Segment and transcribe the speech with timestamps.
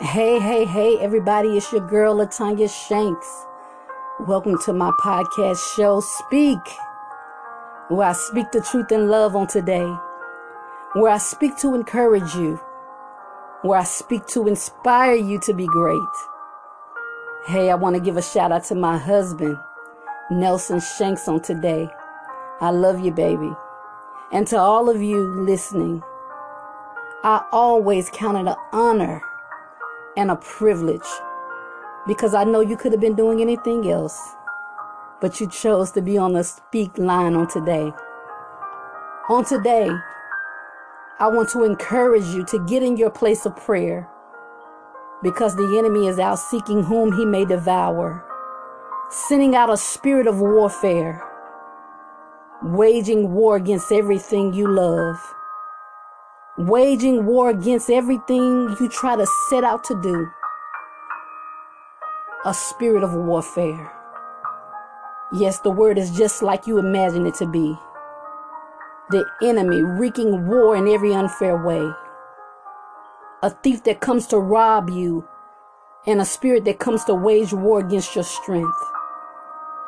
[0.00, 3.46] Hey, hey, hey, everybody, it's your girl, LaTanya Shanks.
[4.20, 6.60] Welcome to my podcast show, Speak,
[7.88, 9.92] where I speak the truth in love on today,
[10.92, 12.60] where I speak to encourage you,
[13.62, 15.98] where I speak to inspire you to be great.
[17.48, 19.58] Hey, I want to give a shout out to my husband,
[20.30, 21.88] Nelson Shanks, on today.
[22.60, 23.50] I love you, baby.
[24.30, 26.04] And to all of you listening,
[27.24, 29.22] I always count it an honor
[30.18, 31.06] and a privilege.
[32.06, 34.18] Because I know you could have been doing anything else,
[35.20, 37.92] but you chose to be on the speak line on today.
[39.30, 39.88] On today,
[41.20, 44.08] I want to encourage you to get in your place of prayer.
[45.22, 48.24] Because the enemy is out seeking whom he may devour,
[49.10, 51.22] sending out a spirit of warfare,
[52.62, 55.20] waging war against everything you love
[56.58, 60.28] waging war against everything you try to set out to do.
[62.44, 63.92] A spirit of warfare.
[65.32, 67.76] Yes, the word is just like you imagine it to be.
[69.10, 71.92] The enemy wreaking war in every unfair way.
[73.42, 75.28] A thief that comes to rob you,
[76.06, 78.82] and a spirit that comes to wage war against your strength,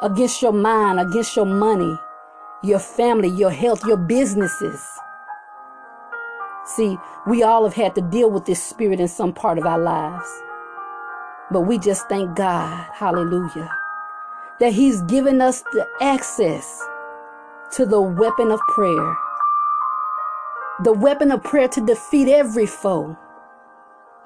[0.02, 1.98] against your mind, against your money,
[2.62, 4.80] your family, your health, your businesses.
[6.76, 9.78] See, we all have had to deal with this spirit in some part of our
[9.78, 10.28] lives.
[11.50, 13.68] But we just thank God, hallelujah,
[14.60, 16.80] that He's given us the access
[17.72, 19.16] to the weapon of prayer.
[20.84, 23.18] The weapon of prayer to defeat every foe,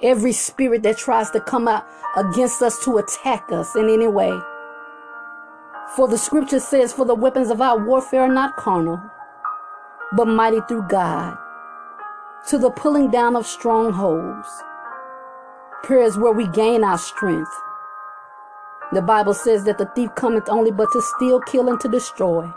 [0.02, 4.38] every spirit that tries to come out against us to attack us in any way.
[5.96, 9.00] For the scripture says, For the weapons of our warfare are not carnal,
[10.12, 11.38] but mighty through God
[12.48, 14.48] to the pulling down of strongholds.
[15.82, 17.50] Prayer is where we gain our strength.
[18.92, 22.48] The Bible says that the thief cometh only but to steal, kill, and to destroy.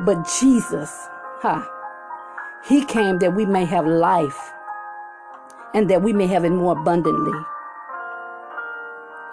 [0.00, 0.90] But Jesus,
[1.40, 1.68] ha,
[2.64, 4.52] he came that we may have life
[5.74, 7.38] and that we may have it more abundantly.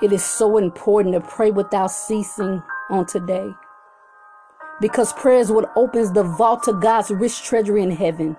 [0.02, 3.54] It is so important to pray without ceasing on today
[4.80, 8.36] because prayer is what opens the vault to God's rich treasury in heaven.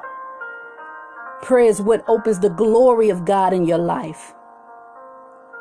[1.42, 4.34] Prayer is what opens the glory of God in your life.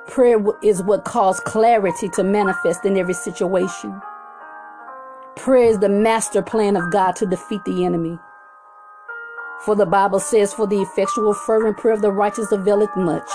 [0.07, 4.01] Prayer is what causes clarity to manifest in every situation.
[5.35, 8.17] Prayer is the master plan of God to defeat the enemy.
[9.65, 13.29] For the Bible says, For the effectual, fervent prayer of the righteous availeth much.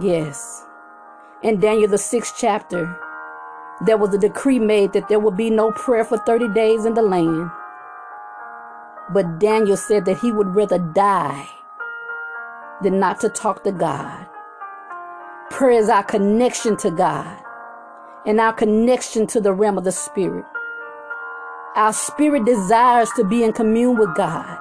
[0.00, 0.64] Yes.
[1.42, 2.98] In Daniel, the sixth chapter,
[3.86, 6.94] there was a decree made that there would be no prayer for 30 days in
[6.94, 7.50] the land.
[9.12, 11.48] But Daniel said that he would rather die
[12.82, 14.26] than not to talk to God.
[15.50, 17.38] Prayer is our connection to God
[18.24, 20.44] and our connection to the realm of the Spirit.
[21.76, 24.58] Our spirit desires to be in commune with God.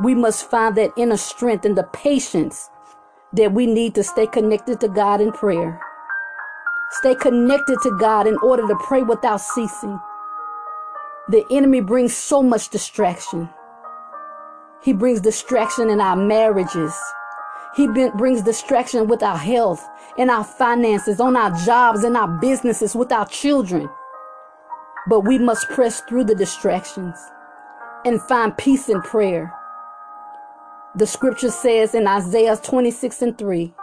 [0.00, 2.70] We must find that inner strength and the patience
[3.32, 5.80] that we need to stay connected to God in prayer.
[6.92, 9.98] Stay connected to God in order to pray without ceasing.
[11.28, 13.48] The enemy brings so much distraction.
[14.80, 16.94] He brings distraction in our marriages.
[17.74, 19.84] He brings distraction with our health,
[20.16, 23.88] in our finances, on our jobs, in our businesses, with our children.
[25.08, 27.18] But we must press through the distractions
[28.04, 29.52] and find peace in prayer.
[30.94, 33.74] The scripture says in Isaiah 26 and 3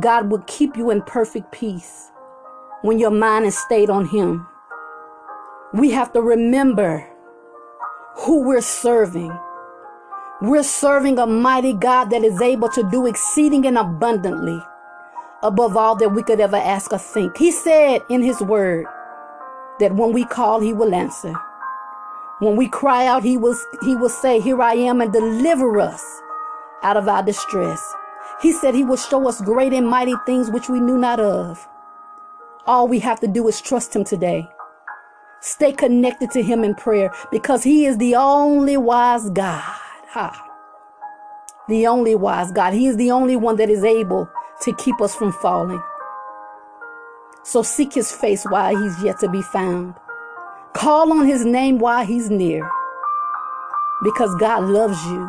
[0.00, 2.10] God will keep you in perfect peace
[2.82, 4.46] when your mind is stayed on Him
[5.72, 7.08] we have to remember
[8.16, 9.36] who we're serving.
[10.42, 14.60] We're serving a mighty God that is able to do exceeding and abundantly
[15.42, 17.36] above all that we could ever ask or think.
[17.38, 18.86] He said in His word
[19.80, 21.32] that when we call, He will answer.
[22.40, 26.04] When we cry out, He will, he will say, Here I am, and deliver us
[26.82, 27.82] out of our distress.
[28.42, 31.66] He said He will show us great and mighty things which we knew not of.
[32.66, 34.48] All we have to do is trust Him today.
[35.42, 39.60] Stay connected to Him in prayer because He is the only wise God.
[40.10, 40.48] Ha.
[41.68, 42.74] The only wise God.
[42.74, 44.30] He is the only one that is able
[44.60, 45.82] to keep us from falling.
[47.42, 49.94] So seek His face while He's yet to be found.
[50.74, 52.70] Call on His name while He's near
[54.04, 55.28] because God loves you.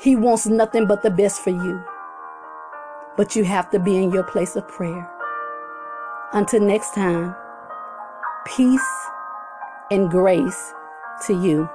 [0.00, 1.80] He wants nothing but the best for you.
[3.16, 5.08] But you have to be in your place of prayer.
[6.32, 7.36] Until next time
[8.44, 8.80] peace
[9.90, 10.72] and grace
[11.26, 11.68] to you.